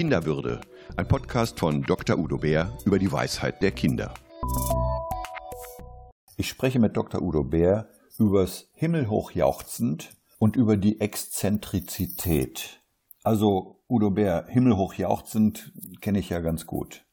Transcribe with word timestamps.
Kinderwürde, 0.00 0.62
ein 0.96 1.06
Podcast 1.06 1.60
von 1.60 1.82
Dr. 1.82 2.18
Udo 2.18 2.38
Bär 2.38 2.72
über 2.86 2.98
die 2.98 3.12
Weisheit 3.12 3.60
der 3.60 3.70
Kinder. 3.70 4.14
Ich 6.38 6.48
spreche 6.48 6.78
mit 6.78 6.96
Dr. 6.96 7.20
Udo 7.20 7.44
Bär 7.44 7.86
übers 8.18 8.70
Himmelhoch 8.72 9.32
jauchzend 9.32 10.16
und 10.38 10.56
über 10.56 10.78
die 10.78 11.02
Exzentrizität. 11.02 12.80
Also 13.24 13.82
Udo 13.90 14.10
Bär, 14.10 14.46
Himmelhoch 14.48 14.94
jauchzend 14.94 15.70
kenne 16.00 16.20
ich 16.20 16.30
ja 16.30 16.40
ganz 16.40 16.64
gut. 16.64 17.04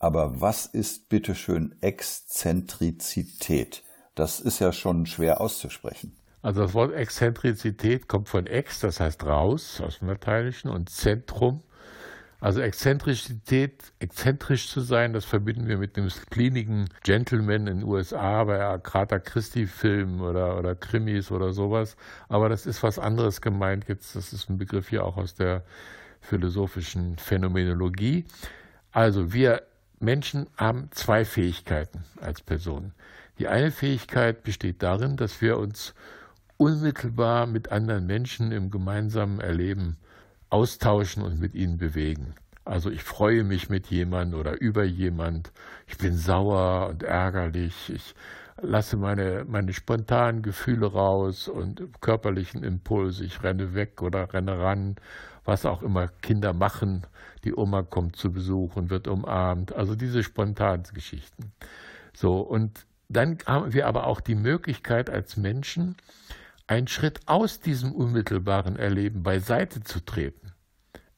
Aber 0.00 0.40
was 0.40 0.66
ist 0.66 1.08
bitteschön 1.08 1.76
Exzentrizität? 1.82 3.84
Das 4.16 4.40
ist 4.40 4.58
ja 4.58 4.72
schon 4.72 5.06
schwer 5.06 5.40
auszusprechen. 5.40 6.16
Also 6.42 6.62
das 6.62 6.74
Wort 6.74 6.92
Exzentrizität 6.94 8.08
kommt 8.08 8.28
von 8.28 8.48
ex, 8.48 8.80
das 8.80 8.98
heißt 8.98 9.24
raus 9.24 9.80
aus 9.80 10.00
dem 10.00 10.08
Lateinischen, 10.08 10.68
und 10.68 10.90
Zentrum. 10.90 11.62
Also 12.42 12.60
Exzentrizität, 12.60 13.92
exzentrisch 14.00 14.68
zu 14.68 14.80
sein, 14.80 15.12
das 15.12 15.24
verbinden 15.24 15.68
wir 15.68 15.78
mit 15.78 15.96
dem 15.96 16.10
spleenigen 16.10 16.88
Gentleman 17.04 17.68
in 17.68 17.78
den 17.78 17.84
USA 17.84 18.42
bei 18.42 18.60
Agatha 18.60 19.20
Christie-Filmen 19.20 20.20
oder, 20.20 20.58
oder 20.58 20.74
Krimis 20.74 21.30
oder 21.30 21.52
sowas. 21.52 21.96
Aber 22.28 22.48
das 22.48 22.66
ist 22.66 22.82
was 22.82 22.98
anderes 22.98 23.42
gemeint 23.42 23.84
jetzt. 23.86 24.16
Das 24.16 24.32
ist 24.32 24.50
ein 24.50 24.58
Begriff 24.58 24.88
hier 24.88 25.04
auch 25.04 25.18
aus 25.18 25.36
der 25.36 25.62
philosophischen 26.20 27.16
Phänomenologie. 27.16 28.24
Also 28.90 29.32
wir 29.32 29.62
Menschen 30.00 30.48
haben 30.56 30.88
zwei 30.90 31.24
Fähigkeiten 31.24 32.02
als 32.20 32.42
Personen. 32.42 32.92
Die 33.38 33.46
eine 33.46 33.70
Fähigkeit 33.70 34.42
besteht 34.42 34.82
darin, 34.82 35.16
dass 35.16 35.40
wir 35.42 35.58
uns 35.58 35.94
unmittelbar 36.56 37.46
mit 37.46 37.70
anderen 37.70 38.04
Menschen 38.04 38.50
im 38.50 38.72
gemeinsamen 38.72 39.38
Erleben 39.38 39.96
austauschen 40.52 41.22
und 41.22 41.40
mit 41.40 41.54
ihnen 41.54 41.78
bewegen. 41.78 42.34
Also 42.64 42.90
ich 42.90 43.02
freue 43.02 43.42
mich 43.42 43.68
mit 43.68 43.88
jemand 43.88 44.34
oder 44.34 44.60
über 44.60 44.84
jemand. 44.84 45.52
Ich 45.86 45.98
bin 45.98 46.16
sauer 46.16 46.88
und 46.90 47.02
ärgerlich. 47.02 47.90
Ich 47.90 48.14
lasse 48.60 48.96
meine, 48.96 49.44
meine 49.48 49.72
spontanen 49.72 50.42
Gefühle 50.42 50.86
raus 50.86 51.48
und 51.48 51.82
körperlichen 52.00 52.62
Impulse. 52.62 53.24
Ich 53.24 53.42
renne 53.42 53.74
weg 53.74 54.00
oder 54.02 54.32
renne 54.32 54.58
ran, 54.58 54.96
was 55.44 55.66
auch 55.66 55.82
immer 55.82 56.08
Kinder 56.08 56.52
machen. 56.52 57.06
Die 57.44 57.54
Oma 57.54 57.82
kommt 57.82 58.16
zu 58.16 58.32
Besuch 58.32 58.76
und 58.76 58.90
wird 58.90 59.08
umarmt. 59.08 59.72
Also 59.72 59.96
diese 59.96 60.22
spontanen 60.22 60.84
Geschichten. 60.94 61.52
So, 62.14 62.40
und 62.40 62.86
dann 63.08 63.38
haben 63.46 63.72
wir 63.72 63.86
aber 63.86 64.06
auch 64.06 64.20
die 64.20 64.36
Möglichkeit 64.36 65.10
als 65.10 65.36
Menschen, 65.36 65.96
einen 66.66 66.88
Schritt 66.88 67.20
aus 67.26 67.60
diesem 67.60 67.92
unmittelbaren 67.92 68.76
Erleben 68.76 69.22
beiseite 69.22 69.82
zu 69.82 70.00
treten. 70.00 70.41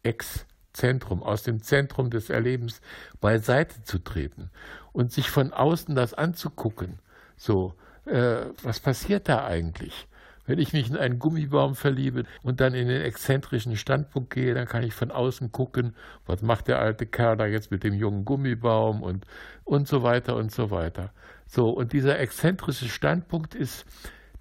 Ex-Zentrum, 0.04 1.22
aus 1.22 1.42
dem 1.42 1.62
Zentrum 1.62 2.10
des 2.10 2.30
Erlebens 2.30 2.80
beiseite 3.20 3.82
zu 3.82 3.98
treten 3.98 4.50
und 4.92 5.12
sich 5.12 5.30
von 5.30 5.52
außen 5.52 5.94
das 5.94 6.14
anzugucken. 6.14 6.98
So, 7.36 7.74
äh, 8.06 8.46
was 8.62 8.80
passiert 8.80 9.28
da 9.28 9.44
eigentlich? 9.44 10.06
Wenn 10.46 10.58
ich 10.58 10.74
mich 10.74 10.90
in 10.90 10.96
einen 10.96 11.18
Gummibaum 11.18 11.74
verliebe 11.74 12.24
und 12.42 12.60
dann 12.60 12.74
in 12.74 12.88
den 12.88 13.00
exzentrischen 13.00 13.76
Standpunkt 13.76 14.30
gehe, 14.30 14.52
dann 14.52 14.66
kann 14.66 14.82
ich 14.82 14.92
von 14.92 15.10
außen 15.10 15.52
gucken, 15.52 15.96
was 16.26 16.42
macht 16.42 16.68
der 16.68 16.80
alte 16.80 17.06
Kerl 17.06 17.38
da 17.38 17.46
jetzt 17.46 17.70
mit 17.70 17.82
dem 17.82 17.94
jungen 17.94 18.26
Gummibaum 18.26 19.02
und, 19.02 19.26
und 19.64 19.88
so 19.88 20.02
weiter 20.02 20.36
und 20.36 20.52
so 20.52 20.70
weiter. 20.70 21.12
So, 21.46 21.70
und 21.70 21.94
dieser 21.94 22.18
exzentrische 22.18 22.88
Standpunkt 22.88 23.54
ist 23.54 23.86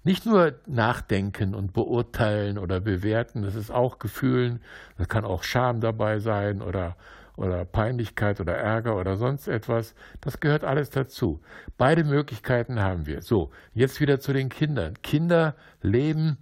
nicht 0.04 0.26
nur 0.26 0.54
nachdenken 0.66 1.54
und 1.54 1.72
beurteilen 1.72 2.58
oder 2.58 2.80
bewerten, 2.80 3.42
das 3.42 3.54
ist 3.54 3.70
auch 3.70 3.98
Gefühlen, 3.98 4.60
da 4.98 5.06
kann 5.06 5.24
auch 5.24 5.42
Scham 5.42 5.80
dabei 5.80 6.18
sein 6.18 6.60
oder, 6.60 6.96
oder 7.36 7.64
Peinlichkeit 7.64 8.40
oder 8.40 8.54
Ärger 8.54 8.96
oder 8.96 9.16
sonst 9.16 9.48
etwas. 9.48 9.94
Das 10.20 10.40
gehört 10.40 10.62
alles 10.62 10.90
dazu. 10.90 11.40
Beide 11.78 12.04
Möglichkeiten 12.04 12.80
haben 12.80 13.06
wir. 13.06 13.22
So, 13.22 13.50
jetzt 13.72 14.00
wieder 14.00 14.20
zu 14.20 14.34
den 14.34 14.50
Kindern. 14.50 14.94
Kinder 15.02 15.56
leben 15.80 16.36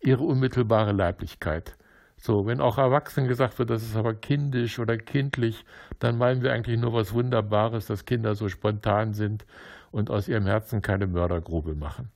ihre 0.00 0.24
unmittelbare 0.24 0.92
Leiblichkeit. 0.92 1.76
So, 2.16 2.46
wenn 2.46 2.60
auch 2.60 2.78
Erwachsenen 2.78 3.28
gesagt 3.28 3.58
wird, 3.58 3.70
das 3.70 3.82
ist 3.82 3.96
aber 3.96 4.14
kindisch 4.14 4.78
oder 4.78 4.96
kindlich, 4.96 5.64
dann 5.98 6.18
meinen 6.18 6.42
wir 6.42 6.52
eigentlich 6.52 6.80
nur 6.80 6.94
was 6.94 7.12
Wunderbares, 7.12 7.86
dass 7.86 8.06
Kinder 8.06 8.34
so 8.34 8.48
spontan 8.48 9.12
sind 9.12 9.46
und 9.90 10.10
aus 10.10 10.26
ihrem 10.26 10.46
Herzen 10.46 10.82
keine 10.82 11.06
Mördergrube 11.06 11.74
machen. 11.74 12.10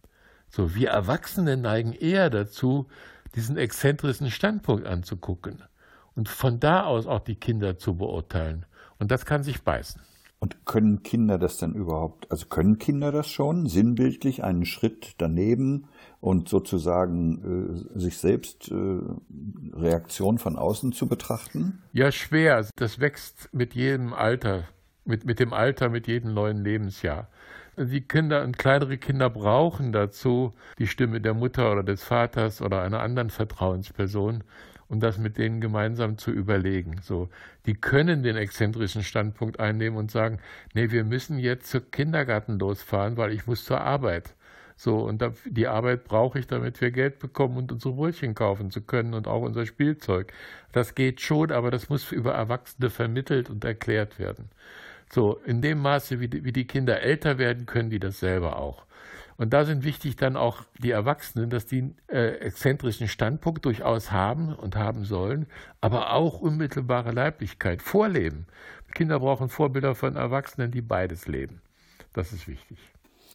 So, 0.50 0.74
wir 0.74 0.90
Erwachsene 0.90 1.56
neigen 1.56 1.92
eher 1.92 2.30
dazu, 2.30 2.86
diesen 3.34 3.56
exzentrischen 3.56 4.30
Standpunkt 4.30 4.86
anzugucken 4.86 5.62
und 6.14 6.28
von 6.28 6.58
da 6.58 6.84
aus 6.84 7.06
auch 7.06 7.20
die 7.20 7.36
Kinder 7.36 7.78
zu 7.78 7.96
beurteilen. 7.96 8.66
Und 8.98 9.10
das 9.10 9.24
kann 9.24 9.42
sich 9.42 9.62
beißen. 9.62 10.00
Und 10.40 10.64
können 10.66 11.02
Kinder 11.02 11.36
das 11.36 11.58
dann 11.58 11.74
überhaupt, 11.74 12.30
also 12.30 12.46
können 12.46 12.78
Kinder 12.78 13.10
das 13.10 13.28
schon, 13.28 13.66
sinnbildlich 13.66 14.44
einen 14.44 14.64
Schritt 14.64 15.14
daneben 15.18 15.88
und 16.20 16.48
sozusagen 16.48 17.84
äh, 17.94 17.98
sich 17.98 18.18
selbst 18.18 18.70
äh, 18.70 19.00
Reaktion 19.72 20.38
von 20.38 20.56
außen 20.56 20.92
zu 20.92 21.08
betrachten? 21.08 21.82
Ja, 21.92 22.12
schwer. 22.12 22.64
Das 22.76 23.00
wächst 23.00 23.48
mit 23.52 23.74
jedem 23.74 24.12
Alter, 24.12 24.68
mit, 25.04 25.24
mit 25.24 25.40
dem 25.40 25.52
Alter, 25.52 25.88
mit 25.88 26.06
jedem 26.06 26.34
neuen 26.34 26.62
Lebensjahr 26.62 27.28
die 27.86 28.00
Kinder 28.00 28.42
und 28.42 28.58
kleinere 28.58 28.98
Kinder 28.98 29.30
brauchen 29.30 29.92
dazu 29.92 30.54
die 30.78 30.86
Stimme 30.86 31.20
der 31.20 31.34
Mutter 31.34 31.70
oder 31.70 31.82
des 31.82 32.02
Vaters 32.02 32.60
oder 32.60 32.82
einer 32.82 33.00
anderen 33.00 33.30
Vertrauensperson, 33.30 34.42
um 34.88 35.00
das 35.00 35.18
mit 35.18 35.38
denen 35.38 35.60
gemeinsam 35.60 36.18
zu 36.18 36.30
überlegen. 36.30 37.00
So, 37.02 37.28
die 37.66 37.74
können 37.74 38.22
den 38.22 38.36
exzentrischen 38.36 39.02
Standpunkt 39.02 39.60
einnehmen 39.60 39.98
und 39.98 40.10
sagen, 40.10 40.38
nee, 40.74 40.90
wir 40.90 41.04
müssen 41.04 41.38
jetzt 41.38 41.70
zum 41.70 41.90
Kindergarten 41.90 42.58
losfahren, 42.58 43.16
weil 43.16 43.32
ich 43.32 43.46
muss 43.46 43.64
zur 43.64 43.80
Arbeit. 43.80 44.34
So, 44.76 44.98
und 45.00 45.24
die 45.44 45.66
Arbeit 45.66 46.04
brauche 46.04 46.38
ich, 46.38 46.46
damit 46.46 46.80
wir 46.80 46.92
Geld 46.92 47.18
bekommen 47.18 47.56
und 47.56 47.72
unsere 47.72 47.94
Brötchen 47.94 48.34
kaufen 48.34 48.70
zu 48.70 48.80
können 48.80 49.12
und 49.14 49.26
auch 49.26 49.42
unser 49.42 49.66
Spielzeug. 49.66 50.32
Das 50.72 50.94
geht 50.94 51.20
schon, 51.20 51.50
aber 51.50 51.70
das 51.72 51.88
muss 51.88 52.12
über 52.12 52.34
Erwachsene 52.34 52.88
vermittelt 52.88 53.50
und 53.50 53.64
erklärt 53.64 54.20
werden. 54.20 54.50
So, 55.10 55.38
in 55.44 55.62
dem 55.62 55.78
Maße, 55.78 56.20
wie 56.20 56.28
die, 56.28 56.44
wie 56.44 56.52
die 56.52 56.66
Kinder 56.66 57.00
älter 57.00 57.38
werden, 57.38 57.66
können 57.66 57.90
die 57.90 57.98
das 57.98 58.20
selber 58.20 58.56
auch. 58.56 58.84
Und 59.38 59.52
da 59.52 59.64
sind 59.64 59.84
wichtig 59.84 60.16
dann 60.16 60.36
auch 60.36 60.64
die 60.78 60.90
Erwachsenen, 60.90 61.48
dass 61.48 61.64
die 61.64 61.94
äh, 62.08 62.38
exzentrischen 62.38 63.06
Standpunkt 63.06 63.64
durchaus 63.64 64.10
haben 64.10 64.52
und 64.52 64.74
haben 64.74 65.04
sollen, 65.04 65.46
aber 65.80 66.12
auch 66.12 66.40
unmittelbare 66.40 67.12
Leiblichkeit 67.12 67.80
vorleben. 67.80 68.46
Kinder 68.94 69.20
brauchen 69.20 69.48
Vorbilder 69.48 69.94
von 69.94 70.16
Erwachsenen, 70.16 70.72
die 70.72 70.82
beides 70.82 71.28
leben. 71.28 71.60
Das 72.12 72.32
ist 72.32 72.48
wichtig. 72.48 72.78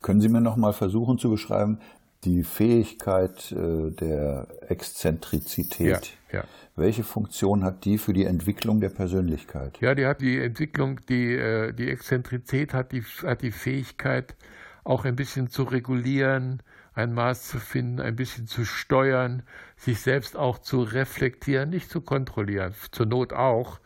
Können 0.01 0.19
Sie 0.19 0.27
mir 0.27 0.41
noch 0.41 0.57
mal 0.57 0.73
versuchen 0.73 1.17
zu 1.17 1.29
beschreiben, 1.29 1.79
die 2.25 2.43
Fähigkeit 2.43 3.51
äh, 3.51 3.91
der 3.91 4.47
Exzentrizität. 4.67 6.13
Ja, 6.31 6.39
ja. 6.39 6.43
Welche 6.75 7.03
Funktion 7.03 7.63
hat 7.63 7.85
die 7.85 7.97
für 7.97 8.13
die 8.13 8.25
Entwicklung 8.25 8.81
der 8.81 8.89
Persönlichkeit? 8.89 9.79
Ja, 9.79 9.93
die 9.93 10.05
hat 10.05 10.21
die 10.21 10.39
Entwicklung, 10.39 10.99
die, 11.07 11.33
äh, 11.33 11.73
die 11.73 11.89
Exzentrizität 11.89 12.73
hat 12.73 12.91
die, 12.91 13.01
hat 13.01 13.41
die 13.41 13.51
Fähigkeit, 13.51 14.35
auch 14.83 15.05
ein 15.05 15.15
bisschen 15.15 15.49
zu 15.49 15.63
regulieren, 15.63 16.61
ein 16.93 17.13
Maß 17.13 17.47
zu 17.47 17.59
finden, 17.59 17.99
ein 17.99 18.15
bisschen 18.15 18.47
zu 18.47 18.65
steuern, 18.65 19.43
sich 19.77 20.01
selbst 20.01 20.35
auch 20.35 20.59
zu 20.59 20.81
reflektieren, 20.81 21.69
nicht 21.69 21.89
zu 21.89 22.01
kontrollieren, 22.01 22.73
zur 22.91 23.05
Not 23.05 23.33
auch. 23.33 23.79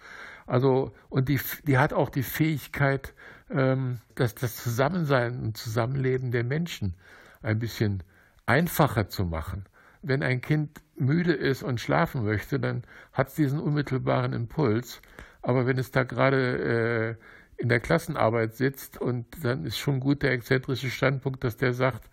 Also, 0.46 0.94
und 1.10 1.30
die, 1.30 1.40
die 1.66 1.78
hat 1.78 1.94
auch 1.94 2.10
die 2.10 2.24
Fähigkeit, 2.24 3.14
ähm, 3.50 4.00
dass 4.16 4.36
das 4.36 4.56
Zusammensein 4.56 5.40
und 5.40 5.58
Zusammenleben 5.58 6.32
der 6.32 6.44
Menschen 6.44 6.96
ein 7.42 7.60
bisschen 7.60 8.04
einfacher 8.48 9.10
zu 9.10 9.26
machen. 9.26 9.66
Wenn 10.02 10.24
ein 10.24 10.42
Kind 10.42 10.82
müde 10.96 11.34
ist 11.34 11.62
und 11.62 11.80
schlafen 11.80 12.24
möchte, 12.24 12.60
dann 12.60 12.84
hat 13.14 13.28
es 13.28 13.36
diesen 13.36 13.60
unmittelbaren 13.60 14.34
Impuls. 14.34 15.02
Aber 15.42 15.68
wenn 15.68 15.78
es 15.78 15.92
da 15.92 16.04
gerade 16.04 17.18
äh, 17.18 17.62
in 17.62 17.70
der 17.70 17.80
Klassenarbeit 17.80 18.56
sitzt 18.56 19.00
und 19.00 19.26
dann 19.44 19.66
ist 19.66 19.78
schon 19.78 20.00
gut 20.00 20.24
der 20.24 20.32
exzentrische 20.32 20.90
Standpunkt, 20.90 21.44
dass 21.44 21.58
der 21.58 21.74
sagt, 21.74 22.10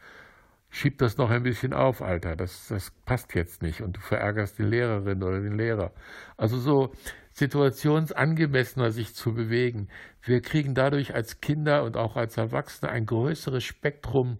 schieb 0.71 0.99
das 0.99 1.17
noch 1.19 1.31
ein 1.31 1.45
bisschen 1.45 1.73
auf, 1.73 2.03
Alter, 2.03 2.35
das, 2.35 2.69
das 2.69 2.91
passt 3.05 3.35
jetzt 3.35 3.63
nicht 3.63 3.81
und 3.81 3.97
du 3.97 4.01
verärgerst 4.01 4.59
die 4.59 4.65
Lehrerin 4.65 5.23
oder 5.23 5.41
den 5.41 5.57
Lehrer. 5.57 5.93
Also 6.37 6.59
so 6.59 6.93
situationsangemessener 7.33 8.91
sich 8.91 9.15
zu 9.15 9.35
bewegen. 9.35 9.89
Wir 10.23 10.41
kriegen 10.41 10.75
dadurch 10.75 11.15
als 11.15 11.41
Kinder 11.41 11.85
und 11.85 11.97
auch 11.97 12.17
als 12.17 12.37
Erwachsene 12.37 12.91
ein 12.91 13.07
größeres 13.07 13.63
Spektrum 13.63 14.39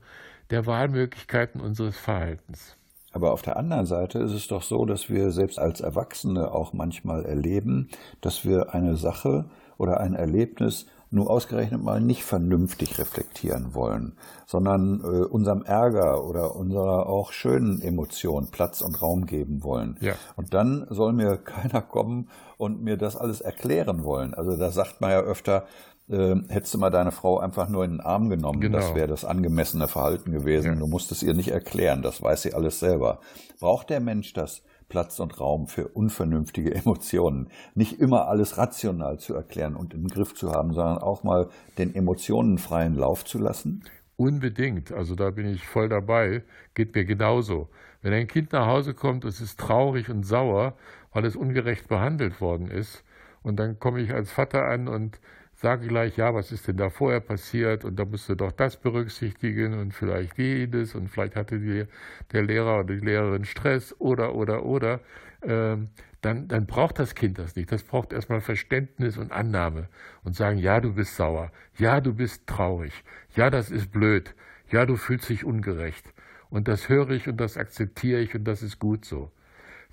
der 0.51 0.67
Wahlmöglichkeiten 0.67 1.61
unseres 1.61 1.97
Verhaltens. 1.97 2.77
Aber 3.13 3.33
auf 3.33 3.43
der 3.43 3.57
anderen 3.57 3.87
Seite 3.87 4.19
ist 4.19 4.33
es 4.33 4.49
doch 4.49 4.63
so, 4.63 4.85
dass 4.87 5.09
wir 5.09 5.31
selbst 5.31 5.59
als 5.59 5.81
Erwachsene 5.81 6.51
auch 6.51 6.73
manchmal 6.73 7.25
erleben, 7.25 7.89
dass 8.21 8.45
wir 8.45 8.75
eine 8.75 8.97
Sache 8.97 9.49
oder 9.79 10.01
ein 10.01 10.15
Erlebnis 10.15 10.87
nur 11.15 11.31
ausgerechnet 11.31 11.83
mal 11.83 12.01
nicht 12.01 12.25
vernünftig 12.25 12.99
reflektieren 12.99 13.73
wollen, 13.73 14.17
sondern 14.47 15.01
äh, 15.01 15.25
unserem 15.25 15.63
Ärger 15.63 16.25
oder 16.25 16.57
unserer 16.57 17.09
auch 17.09 17.31
schönen 17.31 17.81
Emotion 17.81 18.49
Platz 18.51 18.81
und 18.81 19.01
Raum 19.01 19.25
geben 19.27 19.63
wollen. 19.63 19.97
Ja. 20.01 20.15
Und 20.35 20.53
dann 20.55 20.87
soll 20.91 21.13
mir 21.13 21.37
keiner 21.45 21.83
kommen 21.83 22.29
und 22.59 22.83
mir 22.83 22.97
das 22.97 23.17
alles 23.17 23.41
erklären 23.41 24.03
wollen. 24.03 24.35
Also 24.35 24.57
da 24.57 24.71
sagt 24.71 25.01
man 25.01 25.13
ja 25.13 25.21
öfter, 25.21 25.67
äh, 26.09 26.35
hättest 26.49 26.75
du 26.75 26.79
mal 26.79 26.91
deine 26.91 27.13
Frau 27.13 27.39
einfach 27.39 27.69
nur 27.69 27.85
in 27.85 27.93
den 27.93 28.01
Arm 28.01 28.29
genommen, 28.29 28.61
genau. 28.61 28.79
das 28.79 28.95
wäre 28.95 29.09
das 29.09 29.25
angemessene 29.25 29.89
Verhalten 29.89 30.33
gewesen. 30.33 30.75
Ja. 30.75 30.79
Du 30.79 30.87
musst 30.87 31.11
es 31.13 31.23
ihr 31.23 31.35
nicht 31.35 31.51
erklären, 31.51 32.03
das 32.03 32.23
weiß 32.23 32.43
sie 32.43 32.55
alles 32.55 32.81
selber. 32.81 33.21
Braucht 33.61 33.91
der 33.91 34.01
Mensch 34.01 34.33
das? 34.33 34.63
Platz 34.89 35.19
und 35.19 35.41
Raum 35.41 35.67
für 35.67 35.89
unvernünftige 35.89 36.75
Emotionen. 36.75 37.49
Nicht 37.75 38.01
immer 38.01 38.29
alles 38.29 38.59
rational 38.59 39.19
zu 39.19 39.35
erklären 39.35 39.77
und 39.77 39.95
im 39.95 40.07
Griff 40.07 40.35
zu 40.35 40.53
haben, 40.53 40.73
sondern 40.73 40.99
auch 40.99 41.25
mal 41.25 41.49
den 41.79 41.95
Emotionen 41.95 42.59
freien 42.59 42.95
Lauf 42.95 43.25
zu 43.25 43.39
lassen? 43.39 43.83
Unbedingt. 44.17 44.93
Also 44.93 45.15
da 45.15 45.31
bin 45.31 45.47
ich 45.47 45.67
voll 45.67 45.89
dabei. 45.89 46.45
Geht 46.75 46.95
mir 46.95 47.05
genauso. 47.05 47.69
Wenn 48.03 48.13
ein 48.13 48.27
Kind 48.27 48.53
nach 48.53 48.67
Hause 48.67 48.95
kommt, 48.95 49.25
es 49.25 49.41
ist 49.41 49.59
traurig 49.59 50.11
und 50.11 50.25
sauer, 50.25 50.77
weil 51.13 51.25
es 51.25 51.35
ungerecht 51.35 51.89
behandelt 51.89 52.41
worden 52.41 52.71
ist, 52.71 53.03
und 53.45 53.57
dann 53.57 53.79
komme 53.79 54.01
ich 54.01 54.13
als 54.13 54.33
Vater 54.33 54.65
an 54.65 54.89
und 54.89 55.21
sage 55.65 55.89
gleich, 55.89 56.19
ja, 56.19 56.35
was 56.35 56.53
ist 56.53 56.69
denn 56.69 56.77
da 56.77 56.91
vorher 56.91 57.21
passiert 57.21 57.87
und 57.87 57.97
da 57.97 58.05
musst 58.05 58.29
du 58.29 58.35
doch 58.35 58.53
das 58.53 58.77
berücksichtigen 58.77 59.73
und 59.73 59.95
vielleicht 59.95 60.37
jedes 60.37 60.95
und 60.95 61.09
vielleicht 61.09 61.37
hatte 61.37 61.59
die, 61.59 61.87
der 62.33 62.43
Lehrer 62.43 62.81
oder 62.81 62.95
die 62.95 63.01
Lehrerin 63.01 63.47
Stress 63.47 63.99
oder, 63.99 64.35
oder, 64.35 64.67
oder, 64.67 65.01
ähm, 65.43 65.89
dann, 66.21 66.49
dann 66.49 66.67
braucht 66.67 66.99
das 66.99 67.15
Kind 67.15 67.39
das 67.39 67.57
nicht. 67.57 67.73
Das 67.73 67.83
braucht 67.83 68.13
erstmal 68.13 68.43
Verständnis 68.43 69.17
und 69.17 69.33
Annahme 69.33 69.89
und 70.23 70.37
sagen, 70.37 70.59
ja, 70.59 70.81
du 70.83 70.93
bist 70.93 71.17
sauer, 71.17 71.51
ja, 71.79 72.03
du 72.03 72.13
bist 72.13 72.47
traurig, 72.47 72.93
ja, 73.35 73.49
das 73.49 73.71
ist 73.71 73.91
blöd, 73.91 74.35
ja, 74.71 74.85
du 74.85 74.97
fühlst 74.97 75.31
dich 75.31 75.47
ungerecht. 75.47 76.13
Und 76.51 76.69
das 76.69 76.91
höre 76.91 77.09
ich 77.09 77.27
und 77.27 77.39
das 77.39 77.57
akzeptiere 77.57 78.21
ich 78.21 78.35
und 78.35 78.45
das 78.45 78.63
ist 78.63 78.79
gut 78.79 79.07
so. 79.07 79.33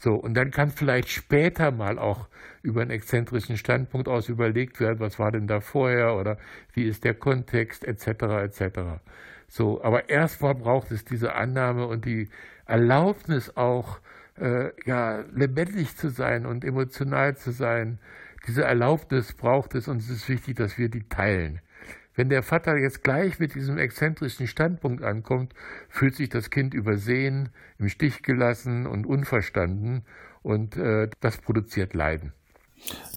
So, 0.03 0.15
und 0.15 0.33
dann 0.33 0.49
kann 0.49 0.71
vielleicht 0.71 1.09
später 1.09 1.69
mal 1.69 1.99
auch 1.99 2.27
über 2.63 2.81
einen 2.81 2.89
exzentrischen 2.89 3.55
Standpunkt 3.55 4.07
aus 4.07 4.29
überlegt 4.29 4.79
werden, 4.79 4.99
was 4.99 5.19
war 5.19 5.31
denn 5.31 5.45
da 5.45 5.59
vorher 5.59 6.15
oder 6.15 6.39
wie 6.73 6.85
ist 6.85 7.03
der 7.03 7.13
Kontext 7.13 7.85
etc. 7.85 8.07
etc. 8.41 8.79
So, 9.47 9.83
aber 9.83 10.09
erstmal 10.09 10.55
braucht 10.55 10.89
es 10.89 11.05
diese 11.05 11.35
Annahme 11.35 11.85
und 11.85 12.05
die 12.05 12.29
Erlaubnis 12.65 13.55
auch, 13.55 13.99
äh, 14.39 14.71
ja, 14.85 15.23
lebendig 15.35 15.95
zu 15.95 16.09
sein 16.09 16.47
und 16.47 16.65
emotional 16.65 17.37
zu 17.37 17.51
sein. 17.51 17.99
Diese 18.47 18.63
Erlaubnis 18.63 19.33
braucht 19.33 19.75
es 19.75 19.87
und 19.87 19.97
es 19.97 20.09
ist 20.09 20.27
wichtig, 20.27 20.55
dass 20.55 20.79
wir 20.79 20.89
die 20.89 21.07
teilen. 21.09 21.61
Wenn 22.15 22.29
der 22.29 22.43
Vater 22.43 22.77
jetzt 22.77 23.03
gleich 23.03 23.39
mit 23.39 23.55
diesem 23.55 23.77
exzentrischen 23.77 24.47
Standpunkt 24.47 25.03
ankommt, 25.03 25.53
fühlt 25.89 26.15
sich 26.15 26.29
das 26.29 26.49
Kind 26.49 26.73
übersehen, 26.73 27.49
im 27.79 27.89
Stich 27.89 28.21
gelassen 28.21 28.85
und 28.85 29.05
unverstanden 29.05 30.03
und 30.41 30.75
äh, 30.75 31.09
das 31.21 31.37
produziert 31.37 31.93
Leiden. 31.93 32.33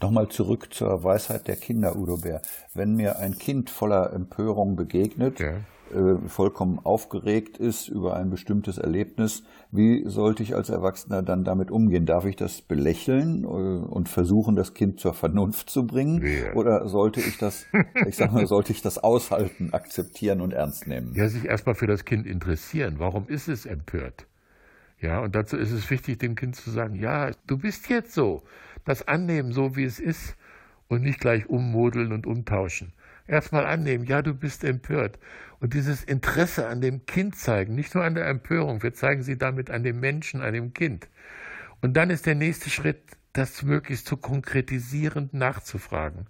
Nochmal 0.01 0.29
zurück 0.29 0.73
zur 0.73 1.03
Weisheit 1.03 1.49
der 1.49 1.57
Kinder, 1.57 1.97
Udo 1.97 2.19
Bär. 2.19 2.43
Wenn 2.75 2.95
mir 2.95 3.19
ein 3.19 3.39
Kind 3.39 3.71
voller 3.71 4.13
Empörung 4.13 4.77
begegnet, 4.77 5.41
ja. 5.41 5.55
Äh, 5.95 6.29
vollkommen 6.29 6.81
aufgeregt 6.83 7.57
ist 7.59 7.89
über 7.89 8.17
ein 8.17 8.29
bestimmtes 8.29 8.79
Erlebnis, 8.79 9.45
wie 9.71 10.03
sollte 10.09 10.43
ich 10.43 10.57
als 10.57 10.69
Erwachsener 10.69 11.23
dann 11.23 11.45
damit 11.45 11.71
umgehen? 11.71 12.05
Darf 12.05 12.25
ich 12.25 12.35
das 12.35 12.63
belächeln 12.63 13.45
äh, 13.45 13.47
und 13.47 14.09
versuchen, 14.09 14.57
das 14.57 14.75
Kind 14.75 14.99
zur 14.99 15.15
Vernunft 15.15 15.71
zu 15.71 15.87
bringen? 15.87 16.21
Ja. 16.23 16.55
Oder 16.55 16.89
sollte 16.89 17.21
ich 17.21 17.39
das, 17.39 17.67
ich 18.09 18.17
sag 18.17 18.33
mal, 18.33 18.47
sollte 18.47 18.73
ich 18.73 18.83
das 18.83 18.99
aushalten, 18.99 19.73
akzeptieren 19.73 20.41
und 20.41 20.53
ernst 20.53 20.89
nehmen? 20.89 21.13
Ja, 21.15 21.29
sich 21.29 21.45
erstmal 21.45 21.77
für 21.77 21.87
das 21.87 22.05
Kind 22.05 22.27
interessieren. 22.27 22.97
Warum 22.99 23.29
ist 23.29 23.47
es 23.49 23.65
empört? 23.65 24.27
Ja, 25.01 25.21
und 25.21 25.37
dazu 25.37 25.57
ist 25.57 25.71
es 25.71 25.89
wichtig, 25.91 26.19
dem 26.19 26.35
Kind 26.35 26.57
zu 26.57 26.71
sagen, 26.71 26.97
ja, 26.97 27.31
du 27.47 27.57
bist 27.57 27.89
jetzt 27.89 28.15
so. 28.15 28.43
Das 28.85 29.07
annehmen, 29.07 29.53
so 29.53 29.77
wie 29.77 29.85
es 29.85 30.01
ist 30.01 30.37
und 30.89 31.03
nicht 31.03 31.21
gleich 31.21 31.49
ummodeln 31.49 32.13
und 32.13 32.27
umtauschen 32.27 32.93
erstmal 33.27 33.67
annehmen, 33.67 34.05
ja, 34.05 34.23
du 34.23 34.35
bist 34.35 34.65
empört. 34.65 35.19
Und 35.61 35.75
dieses 35.75 36.05
Interesse 36.05 36.69
an 36.69 36.81
dem 36.81 37.07
Kind 37.07 37.37
zeigen, 37.37 37.75
nicht 37.75 37.95
nur 37.95 38.05
an 38.05 38.15
der 38.15 38.27
Empörung, 38.27 38.83
wir 38.83 38.95
zeigen 38.95 39.23
sie 39.23 39.39
damit 39.39 39.71
an 39.71 39.83
dem 39.83 40.01
Menschen, 40.01 40.43
an 40.43 40.53
dem 40.53 40.75
Kind. 40.75 41.09
Und 41.81 41.95
dann 41.95 42.11
ist 42.11 42.27
der 42.27 42.35
nächste 42.35 42.71
Schritt, 42.71 43.03
das 43.33 43.63
möglichst 43.63 44.07
zu 44.07 44.17
konkretisieren, 44.17 45.29
nachzufragen. 45.33 46.27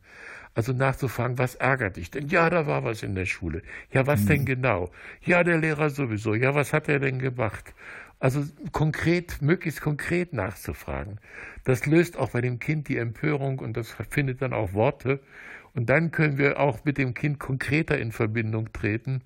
Also 0.55 0.73
nachzufragen, 0.73 1.37
was 1.37 1.57
ärgert 1.57 1.97
dich 1.97 2.11
denn? 2.11 2.29
Ja, 2.29 2.49
da 2.49 2.67
war 2.67 2.85
was 2.85 3.03
in 3.03 3.15
der 3.15 3.27
Schule. 3.27 3.63
Ja, 3.91 4.07
was 4.07 4.23
mhm. 4.23 4.27
denn 4.27 4.45
genau? 4.47 4.91
Ja, 5.21 5.43
der 5.43 5.59
Lehrer 5.59 5.91
sowieso. 5.91 6.35
Ja, 6.35 6.55
was 6.55 6.73
hat 6.73 6.89
er 6.89 7.01
denn 7.01 7.19
gemacht? 7.19 7.75
Also 8.21 8.45
konkret, 8.73 9.43
möglichst 9.43 9.81
konkret 9.81 10.33
nachzufragen. 10.33 11.19
Das 11.65 11.87
löst 11.87 12.17
auch 12.17 12.31
bei 12.31 12.41
dem 12.41 12.59
Kind 12.59 12.89
die 12.89 12.97
Empörung 12.97 13.59
und 13.59 13.77
das 13.77 13.95
findet 14.11 14.41
dann 14.43 14.53
auch 14.53 14.73
Worte. 14.73 15.21
Und 15.75 15.91
dann 15.91 16.11
können 16.13 16.39
wir 16.39 16.61
auch 16.61 16.85
mit 16.85 16.99
dem 16.99 17.15
Kind 17.15 17.39
konkreter 17.39 17.99
in 17.99 18.13
Verbindung 18.13 18.73
treten, 18.73 19.23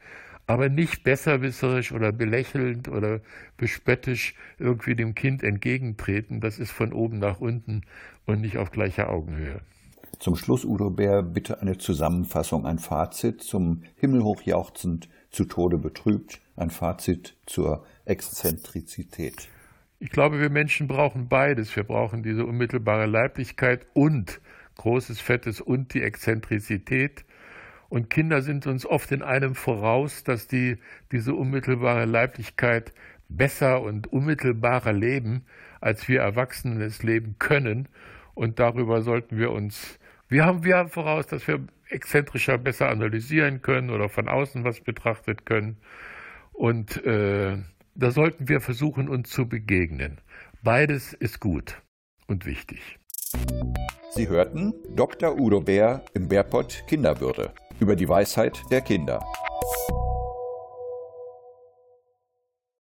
aber 0.47 0.71
nicht 0.71 1.05
besserwisserisch 1.05 1.93
oder 1.93 2.11
belächelnd 2.11 2.89
oder 2.89 3.21
bespöttisch 3.59 4.35
irgendwie 4.59 4.97
dem 4.97 5.15
Kind 5.15 5.43
entgegentreten. 5.43 6.41
Das 6.41 6.59
ist 6.59 6.71
von 6.71 6.95
oben 6.95 7.19
nach 7.19 7.41
unten 7.41 7.83
und 8.25 8.41
nicht 8.41 8.57
auf 8.57 8.71
gleicher 8.71 9.11
Augenhöhe. 9.11 9.61
Zum 10.19 10.37
Schluss, 10.37 10.65
Udo 10.65 10.91
Bär, 10.91 11.23
bitte 11.23 11.61
eine 11.61 11.77
Zusammenfassung, 11.77 12.67
ein 12.67 12.79
Fazit 12.79 13.43
zum 13.43 13.83
Himmelhoch 13.97 14.43
jauchzend, 14.43 15.09
zu 15.31 15.45
Tode 15.45 15.77
betrübt, 15.77 16.41
ein 16.57 16.71
Fazit 16.71 17.37
zur 17.45 17.85
Exzentrizität. 18.07 19.49
Ich 20.01 20.11
glaube, 20.11 20.41
wir 20.41 20.49
Menschen 20.49 20.89
brauchen 20.89 21.29
beides. 21.29 21.77
Wir 21.77 21.85
brauchen 21.85 22.23
diese 22.23 22.47
unmittelbare 22.47 23.07
Leiblichkeit 23.07 23.87
und 23.93 24.41
großes 24.79 25.21
Fettes 25.21 25.61
und 25.61 25.93
die 25.93 26.03
Exzentrizität. 26.03 27.25
Und 27.91 28.11
Kinder 28.11 28.43
sind 28.43 28.67
uns 28.67 28.87
oft 28.87 29.13
in 29.13 29.23
einem 29.23 29.55
voraus, 29.55 30.25
dass 30.25 30.49
die 30.49 30.79
diese 31.13 31.35
unmittelbare 31.35 32.07
Leiblichkeit 32.07 32.93
besser 33.29 33.83
und 33.83 34.07
unmittelbarer 34.07 34.93
leben, 34.93 35.45
als 35.81 36.09
wir 36.09 36.21
Erwachsenen 36.21 36.81
es 36.81 37.03
leben 37.03 37.37
können. 37.39 37.89
Und 38.35 38.59
darüber 38.59 39.03
sollten 39.03 39.39
wir 39.39 39.53
uns, 39.53 39.99
wir 40.29 40.45
haben, 40.45 40.65
wir 40.65 40.77
haben 40.77 40.89
voraus, 40.89 41.27
dass 41.27 41.47
wir 41.47 41.67
exzentrischer 41.89 42.59
besser 42.59 42.89
analysieren 42.89 43.63
können 43.63 43.91
oder 43.91 44.09
von 44.09 44.29
außen 44.29 44.65
was 44.65 44.81
betrachtet 44.81 45.47
können. 45.47 45.79
Und 46.53 47.05
äh, 47.05 47.57
da 47.95 48.11
sollten 48.11 48.49
wir 48.49 48.61
versuchen, 48.61 49.09
uns 49.09 49.31
zu 49.31 49.49
begegnen. 49.49 50.21
Beides 50.63 51.13
ist 51.13 51.41
gut 51.41 51.81
und 52.27 52.47
wichtig. 52.47 52.99
Sie 54.19 54.29
hörten 54.29 54.75
Dr. 54.97 55.39
Udo 55.39 55.61
Bär 55.61 56.03
im 56.13 56.27
Bärpott 56.27 56.83
Kinderwürde 56.89 57.53
über 57.79 57.95
die 57.95 58.09
Weisheit 58.09 58.61
der 58.69 58.81
Kinder. 58.81 59.25